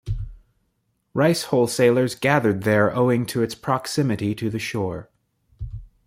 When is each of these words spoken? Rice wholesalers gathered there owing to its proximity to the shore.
Rice 1.13 1.43
wholesalers 1.43 2.15
gathered 2.15 2.63
there 2.63 2.91
owing 2.95 3.27
to 3.27 3.43
its 3.43 3.53
proximity 3.53 4.33
to 4.33 4.49
the 4.49 4.57
shore. 4.57 5.11